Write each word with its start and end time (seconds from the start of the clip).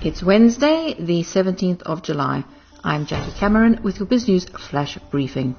It's 0.00 0.22
Wednesday, 0.22 0.94
the 0.96 1.24
17th 1.24 1.82
of 1.82 2.04
July. 2.04 2.44
I'm 2.84 3.04
Jackie 3.04 3.36
Cameron 3.36 3.80
with 3.82 3.98
your 3.98 4.06
BizNews 4.06 4.48
Flash 4.56 4.96
Briefing. 5.10 5.56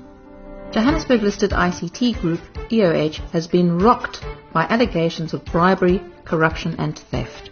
Johannesburg 0.72 1.24
listed 1.24 1.52
ICT 1.52 2.22
group, 2.22 2.40
EOH, 2.70 3.18
has 3.32 3.48
been 3.48 3.80
rocked 3.80 4.24
by 4.54 4.64
allegations 4.64 5.34
of 5.34 5.44
bribery, 5.44 6.02
corruption 6.24 6.74
and 6.80 6.98
theft. 6.98 7.50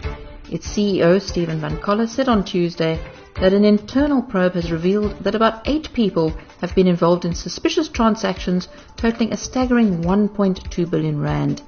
Its 0.50 0.65
CEO, 0.65 1.21
Stephen 1.21 1.60
Van 1.60 1.78
Coller, 1.81 2.08
said 2.08 2.30
on 2.30 2.46
Tuesday 2.46 2.98
that 3.36 3.52
an 3.52 3.66
internal 3.66 4.22
probe 4.22 4.54
has 4.54 4.72
revealed 4.72 5.12
that 5.26 5.36
about 5.36 5.68
eight 5.68 5.92
people 5.92 6.30
have 6.62 6.74
been 6.74 6.88
involved 6.88 7.26
in 7.26 7.36
suspicious 7.36 7.90
transactions 7.90 8.70
totaling 8.96 9.34
a 9.34 9.38
staggering 9.38 10.04
1.2 10.04 10.90
billion 10.90 11.20
rand. 11.20 11.62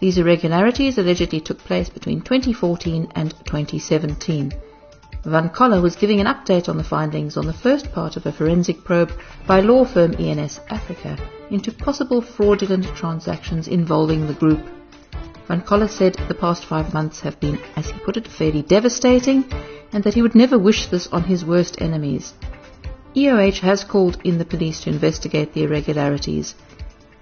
These 0.00 0.18
irregularities 0.18 0.98
allegedly 0.98 1.40
took 1.40 1.58
place 1.58 1.88
between 1.88 2.20
2014 2.20 3.08
and 3.14 3.30
2017. 3.44 4.52
Van 5.24 5.48
Coller 5.48 5.80
was 5.80 5.96
giving 5.96 6.20
an 6.20 6.26
update 6.26 6.68
on 6.68 6.76
the 6.76 6.84
findings 6.84 7.36
on 7.36 7.46
the 7.46 7.52
first 7.52 7.92
part 7.92 8.16
of 8.16 8.24
a 8.24 8.32
forensic 8.32 8.84
probe 8.84 9.12
by 9.46 9.60
law 9.60 9.84
firm 9.84 10.14
ENS 10.18 10.60
Africa 10.70 11.18
into 11.50 11.72
possible 11.72 12.20
fraudulent 12.20 12.84
transactions 12.94 13.66
involving 13.66 14.26
the 14.26 14.34
group. 14.34 14.64
Van 15.48 15.62
Coller 15.62 15.88
said 15.88 16.14
the 16.28 16.34
past 16.34 16.64
five 16.64 16.94
months 16.94 17.20
have 17.20 17.40
been, 17.40 17.58
as 17.74 17.90
he 17.90 17.98
put 18.00 18.16
it, 18.16 18.28
fairly 18.28 18.62
devastating 18.62 19.44
and 19.92 20.04
that 20.04 20.14
he 20.14 20.22
would 20.22 20.34
never 20.34 20.58
wish 20.58 20.86
this 20.86 21.08
on 21.08 21.24
his 21.24 21.44
worst 21.44 21.80
enemies. 21.80 22.34
EOH 23.16 23.60
has 23.60 23.82
called 23.82 24.18
in 24.22 24.38
the 24.38 24.44
police 24.44 24.82
to 24.82 24.90
investigate 24.90 25.54
the 25.54 25.64
irregularities. 25.64 26.54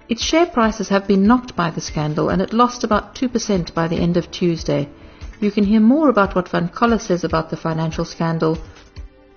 Its 0.09 0.23
share 0.23 0.45
prices 0.45 0.87
have 0.89 1.05
been 1.05 1.27
knocked 1.27 1.55
by 1.55 1.69
the 1.69 1.81
scandal 1.81 2.29
and 2.29 2.41
it 2.41 2.53
lost 2.53 2.83
about 2.83 3.13
2% 3.15 3.73
by 3.73 3.87
the 3.87 3.97
end 3.97 4.15
of 4.15 4.31
Tuesday. 4.31 4.87
You 5.41 5.51
can 5.51 5.65
hear 5.65 5.81
more 5.81 6.09
about 6.09 6.33
what 6.33 6.49
Van 6.49 6.69
Coller 6.69 6.97
says 6.99 7.23
about 7.23 7.49
the 7.49 7.57
financial 7.57 8.05
scandal 8.05 8.57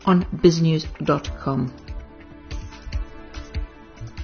on 0.07 0.25
biznews.com. 0.37 1.73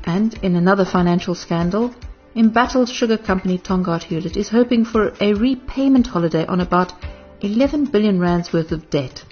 And 0.05 0.35
in 0.45 0.55
another 0.55 0.85
financial 0.85 1.35
scandal, 1.35 1.93
embattled 2.37 2.89
sugar 2.89 3.19
company 3.19 3.59
Tongaat 3.59 4.05
Hulett 4.05 4.37
is 4.37 4.49
hoping 4.49 4.85
for 4.85 5.13
a 5.21 5.35
repayment 5.35 6.07
holiday 6.07 6.47
on 6.47 6.61
about 6.61 6.93
11 7.41 7.87
billion 7.87 8.21
rands 8.21 8.53
worth 8.53 8.71
of 8.71 8.89
debt. 8.89 9.25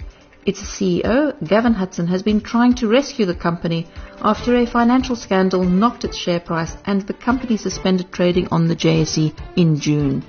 Its 0.45 0.61
CEO, 0.61 1.33
Gavin 1.47 1.73
Hudson, 1.73 2.05
has 2.05 2.21
been 2.21 2.39
trying 2.39 2.75
to 2.75 2.87
rescue 2.87 3.25
the 3.25 3.33
company 3.33 3.87
after 4.21 4.55
a 4.55 4.67
financial 4.67 5.15
scandal 5.15 5.63
knocked 5.63 6.03
its 6.03 6.15
share 6.15 6.39
price 6.39 6.77
and 6.85 7.01
the 7.01 7.13
company 7.13 7.57
suspended 7.57 8.11
trading 8.11 8.47
on 8.51 8.67
the 8.67 8.75
JSE 8.75 9.33
in 9.55 9.79
June. 9.79 10.23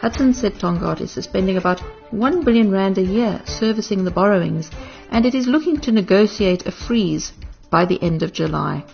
Hudson 0.00 0.34
said 0.34 0.54
Tongaat 0.54 1.00
is 1.00 1.12
suspending 1.12 1.56
about 1.56 1.78
1 2.10 2.42
billion 2.42 2.68
rand 2.72 2.98
a 2.98 3.02
year 3.02 3.40
servicing 3.44 4.04
the 4.04 4.10
borrowings 4.10 4.72
and 5.10 5.24
it 5.24 5.36
is 5.36 5.46
looking 5.46 5.80
to 5.82 5.92
negotiate 5.92 6.66
a 6.66 6.72
freeze 6.72 7.32
by 7.70 7.84
the 7.84 8.02
end 8.02 8.24
of 8.24 8.32
July. 8.32 8.84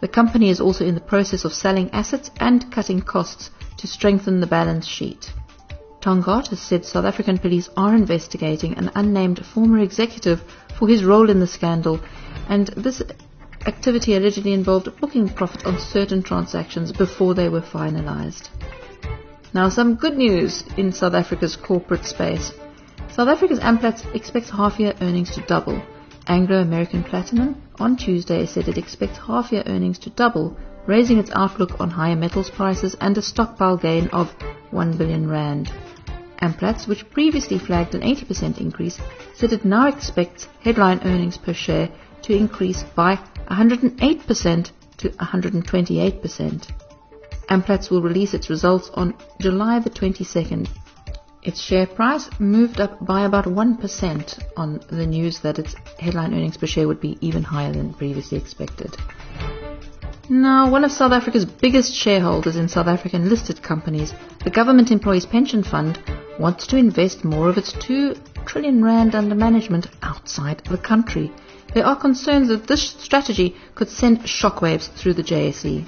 The 0.00 0.08
company 0.08 0.50
is 0.50 0.60
also 0.60 0.84
in 0.84 0.96
the 0.96 1.00
process 1.12 1.44
of 1.44 1.54
selling 1.54 1.88
assets 1.92 2.32
and 2.40 2.72
cutting 2.72 3.00
costs 3.00 3.50
to 3.76 3.86
strengthen 3.86 4.40
the 4.40 4.46
balance 4.48 4.88
sheet. 4.88 5.32
Tongaat 6.00 6.48
has 6.48 6.60
said 6.60 6.86
South 6.86 7.04
African 7.04 7.36
police 7.36 7.68
are 7.76 7.94
investigating 7.94 8.74
an 8.78 8.90
unnamed 8.94 9.44
former 9.44 9.80
executive 9.80 10.42
for 10.78 10.88
his 10.88 11.04
role 11.04 11.28
in 11.28 11.40
the 11.40 11.46
scandal, 11.46 12.00
and 12.48 12.68
this 12.68 13.02
activity 13.66 14.16
allegedly 14.16 14.54
involved 14.54 14.88
booking 14.98 15.28
profit 15.28 15.66
on 15.66 15.78
certain 15.78 16.22
transactions 16.22 16.90
before 16.90 17.34
they 17.34 17.50
were 17.50 17.60
finalized. 17.60 18.48
Now, 19.52 19.68
some 19.68 19.96
good 19.96 20.16
news 20.16 20.64
in 20.78 20.92
South 20.92 21.12
Africa's 21.12 21.56
corporate 21.56 22.06
space. 22.06 22.52
South 23.10 23.28
Africa's 23.28 23.58
Amplats 23.60 24.04
expects 24.14 24.48
half-year 24.48 24.94
earnings 25.02 25.32
to 25.32 25.42
double. 25.42 25.82
Anglo 26.26 26.62
American 26.62 27.02
Platinum 27.04 27.60
on 27.78 27.96
Tuesday 27.96 28.46
said 28.46 28.68
it 28.68 28.78
expects 28.78 29.18
half-year 29.18 29.64
earnings 29.66 29.98
to 29.98 30.10
double, 30.10 30.56
raising 30.86 31.18
its 31.18 31.30
outlook 31.34 31.78
on 31.78 31.90
higher 31.90 32.16
metals 32.16 32.48
prices 32.48 32.96
and 33.00 33.18
a 33.18 33.22
stockpile 33.22 33.76
gain 33.76 34.08
of 34.08 34.30
1 34.70 34.96
billion 34.96 35.28
rand. 35.28 35.70
Amplats, 36.40 36.86
which 36.86 37.08
previously 37.10 37.58
flagged 37.58 37.94
an 37.94 38.00
80% 38.00 38.60
increase, 38.60 38.98
said 39.34 39.52
it 39.52 39.64
now 39.64 39.88
expects 39.88 40.48
headline 40.60 41.00
earnings 41.04 41.36
per 41.36 41.52
share 41.52 41.90
to 42.22 42.34
increase 42.34 42.82
by 42.94 43.16
108% 43.48 44.70
to 44.98 45.08
128%. 45.08 46.70
Amplats 47.50 47.90
will 47.90 48.02
release 48.02 48.32
its 48.32 48.48
results 48.48 48.90
on 48.94 49.14
July 49.40 49.80
the 49.80 49.90
22nd. 49.90 50.68
Its 51.42 51.60
share 51.60 51.86
price 51.86 52.28
moved 52.38 52.80
up 52.80 53.04
by 53.04 53.24
about 53.24 53.46
1% 53.46 54.42
on 54.56 54.80
the 54.88 55.06
news 55.06 55.40
that 55.40 55.58
its 55.58 55.74
headline 55.98 56.34
earnings 56.34 56.56
per 56.56 56.66
share 56.66 56.86
would 56.86 57.00
be 57.00 57.16
even 57.20 57.42
higher 57.42 57.72
than 57.72 57.94
previously 57.94 58.36
expected. 58.38 58.94
Now, 60.28 60.70
one 60.70 60.84
of 60.84 60.92
South 60.92 61.12
Africa's 61.12 61.44
biggest 61.44 61.92
shareholders 61.94 62.56
in 62.56 62.68
South 62.68 62.86
African 62.86 63.28
listed 63.28 63.62
companies, 63.62 64.12
the 64.44 64.50
Government 64.50 64.90
Employees 64.90 65.26
Pension 65.26 65.64
Fund, 65.64 65.98
wants 66.40 66.66
to 66.68 66.76
invest 66.78 67.22
more 67.22 67.50
of 67.50 67.58
its 67.58 67.72
2 67.74 68.14
trillion 68.46 68.82
rand 68.82 69.14
under 69.14 69.34
management 69.34 69.86
outside 70.02 70.62
the 70.70 70.78
country. 70.78 71.30
There 71.74 71.84
are 71.84 71.94
concerns 71.94 72.48
that 72.48 72.66
this 72.66 72.82
strategy 72.98 73.54
could 73.74 73.90
send 73.90 74.20
shockwaves 74.20 74.88
through 74.94 75.14
the 75.14 75.22
JSE. 75.22 75.86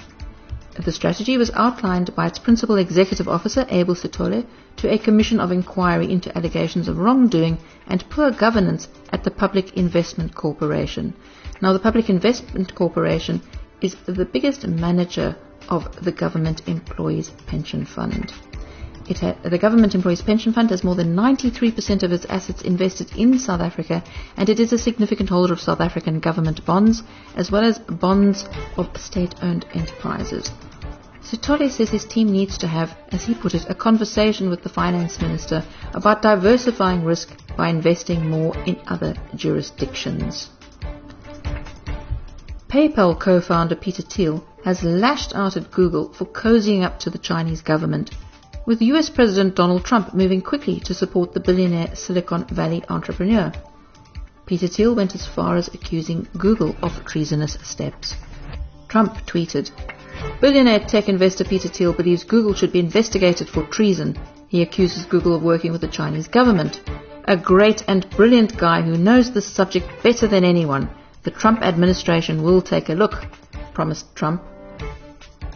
The 0.85 0.91
strategy 0.91 1.37
was 1.37 1.51
outlined 1.55 2.15
by 2.15 2.27
its 2.27 2.39
principal 2.39 2.77
executive 2.77 3.27
officer, 3.27 3.65
Abel 3.69 3.95
Sithole, 3.95 4.45
to 4.77 4.91
a 4.91 4.97
commission 4.97 5.39
of 5.39 5.51
inquiry 5.51 6.11
into 6.11 6.35
allegations 6.37 6.87
of 6.87 6.97
wrongdoing 6.99 7.57
and 7.87 8.07
poor 8.09 8.31
governance 8.31 8.87
at 9.11 9.23
the 9.23 9.31
Public 9.31 9.73
Investment 9.75 10.35
Corporation. 10.35 11.13
Now, 11.61 11.73
the 11.73 11.79
Public 11.79 12.09
Investment 12.09 12.75
Corporation 12.75 13.41
is 13.81 13.95
the 14.05 14.25
biggest 14.25 14.67
manager 14.67 15.35
of 15.69 16.03
the 16.03 16.11
Government 16.11 16.67
Employees 16.67 17.29
Pension 17.47 17.85
Fund. 17.85 18.31
Ha- 19.07 19.35
uh, 19.43 19.49
the 19.49 19.57
Government 19.57 19.95
Employees 19.95 20.21
Pension 20.21 20.53
Fund 20.53 20.69
has 20.69 20.83
more 20.83 20.95
than 20.95 21.15
93% 21.15 22.03
of 22.03 22.11
its 22.11 22.25
assets 22.25 22.61
invested 22.61 23.11
in 23.17 23.37
South 23.37 23.59
Africa, 23.59 24.03
and 24.37 24.47
it 24.47 24.59
is 24.59 24.71
a 24.71 24.77
significant 24.77 25.29
holder 25.29 25.53
of 25.53 25.59
South 25.59 25.81
African 25.81 26.19
government 26.19 26.65
bonds, 26.65 27.03
as 27.35 27.51
well 27.51 27.63
as 27.63 27.79
bonds 27.79 28.45
of 28.77 28.95
state-owned 28.97 29.65
enterprises. 29.73 30.51
Sithole 31.21 31.69
says 31.69 31.89
his 31.89 32.05
team 32.05 32.31
needs 32.31 32.57
to 32.57 32.67
have, 32.67 32.95
as 33.11 33.23
he 33.25 33.33
put 33.33 33.55
it, 33.55 33.69
a 33.69 33.75
conversation 33.75 34.49
with 34.49 34.61
the 34.63 34.69
finance 34.69 35.19
minister 35.19 35.63
about 35.93 36.21
diversifying 36.21 37.03
risk 37.03 37.29
by 37.57 37.69
investing 37.69 38.29
more 38.29 38.55
in 38.65 38.79
other 38.87 39.15
jurisdictions. 39.35 40.49
PayPal 42.67 43.19
co-founder 43.19 43.75
Peter 43.75 44.01
Thiel 44.01 44.43
has 44.63 44.83
lashed 44.83 45.35
out 45.35 45.55
at 45.57 45.71
Google 45.71 46.11
for 46.13 46.25
cozying 46.25 46.83
up 46.83 46.99
to 46.99 47.09
the 47.09 47.17
Chinese 47.17 47.61
government 47.61 48.11
with 48.65 48.81
US 48.81 49.09
President 49.09 49.55
Donald 49.55 49.83
Trump 49.83 50.13
moving 50.13 50.41
quickly 50.41 50.79
to 50.81 50.93
support 50.93 51.33
the 51.33 51.39
billionaire 51.39 51.95
Silicon 51.95 52.45
Valley 52.47 52.83
entrepreneur. 52.89 53.51
Peter 54.45 54.67
Thiel 54.67 54.95
went 54.95 55.15
as 55.15 55.25
far 55.25 55.55
as 55.57 55.67
accusing 55.69 56.27
Google 56.37 56.75
of 56.81 57.05
treasonous 57.05 57.57
steps. 57.63 58.15
Trump 58.87 59.13
tweeted, 59.25 59.71
Billionaire 60.39 60.79
tech 60.79 61.09
investor 61.09 61.43
Peter 61.43 61.67
Thiel 61.67 61.93
believes 61.93 62.23
Google 62.23 62.53
should 62.53 62.71
be 62.71 62.79
investigated 62.79 63.49
for 63.49 63.63
treason. 63.63 64.17
He 64.47 64.61
accuses 64.61 65.05
Google 65.05 65.35
of 65.35 65.43
working 65.43 65.71
with 65.71 65.81
the 65.81 65.87
Chinese 65.87 66.27
government. 66.27 66.81
A 67.25 67.37
great 67.37 67.83
and 67.87 68.09
brilliant 68.11 68.57
guy 68.57 68.81
who 68.81 68.97
knows 68.97 69.31
this 69.31 69.47
subject 69.47 69.87
better 70.03 70.27
than 70.27 70.43
anyone. 70.43 70.89
The 71.23 71.31
Trump 71.31 71.61
administration 71.61 72.43
will 72.43 72.61
take 72.61 72.89
a 72.89 72.93
look, 72.93 73.25
promised 73.73 74.13
Trump. 74.15 74.43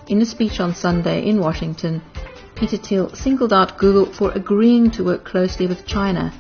In 0.08 0.22
a 0.22 0.26
speech 0.26 0.60
on 0.62 0.74
Sunday 0.74 1.28
in 1.28 1.40
Washington, 1.40 2.02
Peter 2.58 2.78
Thiel 2.78 3.14
singled 3.14 3.54
out 3.54 3.78
Google 3.78 4.12
for 4.12 4.32
agreeing 4.32 4.90
to 4.92 5.04
work 5.04 5.24
closely 5.24 5.68
with 5.68 5.86
China 5.86 6.34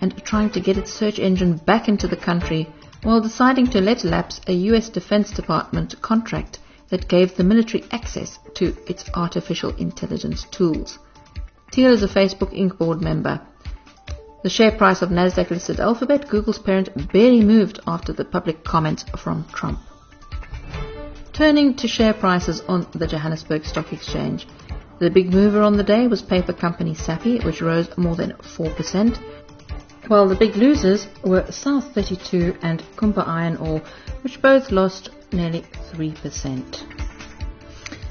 and 0.00 0.24
trying 0.24 0.50
to 0.50 0.60
get 0.60 0.78
its 0.78 0.92
search 0.92 1.18
engine 1.18 1.56
back 1.56 1.88
into 1.88 2.06
the 2.06 2.16
country 2.16 2.72
while 3.02 3.20
deciding 3.20 3.66
to 3.66 3.80
let 3.80 4.04
lapse 4.04 4.40
a 4.46 4.52
US 4.52 4.88
Defense 4.88 5.32
Department 5.32 6.00
contract 6.00 6.60
that 6.90 7.08
gave 7.08 7.34
the 7.34 7.42
military 7.42 7.82
access 7.90 8.38
to 8.54 8.76
its 8.86 9.10
artificial 9.14 9.74
intelligence 9.76 10.44
tools. 10.44 11.00
Thiel 11.72 11.92
is 11.92 12.04
a 12.04 12.08
Facebook 12.08 12.56
Inc. 12.56 12.78
board 12.78 13.00
member. 13.00 13.40
The 14.44 14.50
share 14.50 14.72
price 14.72 15.02
of 15.02 15.08
Nasdaq 15.08 15.50
listed 15.50 15.80
Alphabet, 15.80 16.28
Google's 16.28 16.58
parent, 16.60 17.12
barely 17.12 17.40
moved 17.40 17.80
after 17.84 18.12
the 18.12 18.24
public 18.24 18.62
comment 18.62 19.06
from 19.18 19.44
Trump. 19.52 19.80
Turning 21.32 21.74
to 21.74 21.88
share 21.88 22.14
prices 22.14 22.60
on 22.68 22.86
the 22.92 23.08
Johannesburg 23.08 23.64
Stock 23.64 23.92
Exchange. 23.92 24.46
The 25.00 25.10
big 25.10 25.34
mover 25.34 25.60
on 25.60 25.76
the 25.76 25.82
day 25.82 26.06
was 26.06 26.22
paper 26.22 26.52
company 26.52 26.94
Sappi, 26.94 27.40
which 27.44 27.60
rose 27.60 27.88
more 27.98 28.14
than 28.14 28.32
4%, 28.32 29.18
while 30.06 30.28
the 30.28 30.36
big 30.36 30.54
losers 30.54 31.08
were 31.24 31.50
South 31.50 31.92
32 31.94 32.56
and 32.62 32.80
Kumba 32.94 33.26
Iron 33.26 33.56
Ore, 33.56 33.82
which 34.22 34.40
both 34.40 34.70
lost 34.70 35.10
nearly 35.32 35.64
3%. 35.92 36.82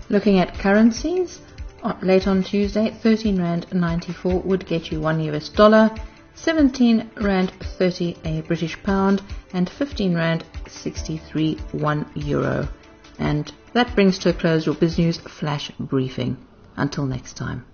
Looking 0.09 0.39
at 0.39 0.59
currencies, 0.59 1.39
late 2.01 2.27
on 2.27 2.43
Tuesday, 2.43 2.91
13 2.91 3.39
Rand 3.39 3.73
94 3.73 4.41
would 4.41 4.65
get 4.65 4.91
you 4.91 4.99
1 4.99 5.21
US 5.21 5.47
dollar, 5.47 5.89
17 6.35 7.11
Rand 7.21 7.53
30 7.61 8.17
a 8.25 8.41
British 8.41 8.81
pound, 8.83 9.21
and 9.53 9.69
15 9.69 10.15
Rand 10.15 10.43
63 10.67 11.55
1 11.71 12.11
euro. 12.15 12.67
And 13.19 13.49
that 13.71 13.95
brings 13.95 14.19
to 14.19 14.29
a 14.29 14.33
close 14.33 14.65
your 14.65 14.75
BizNews 14.75 15.21
flash 15.29 15.71
briefing. 15.79 16.35
Until 16.75 17.05
next 17.05 17.35
time. 17.35 17.65